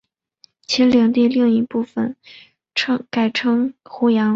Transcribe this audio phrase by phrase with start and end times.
[0.65, 2.15] 其领地的另一部分
[3.11, 4.29] 改称湖阳。